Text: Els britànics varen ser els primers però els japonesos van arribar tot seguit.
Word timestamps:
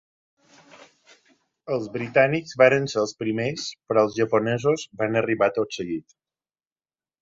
Els 1.75 1.91
britànics 1.99 2.57
varen 2.63 2.91
ser 2.95 3.01
els 3.03 3.15
primers 3.21 3.69
però 3.89 4.09
els 4.09 4.19
japonesos 4.25 4.91
van 5.05 5.25
arribar 5.25 5.55
tot 5.63 5.83
seguit. 5.83 6.23